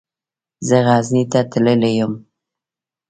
[0.67, 2.13] زه غزني ته تللی يم.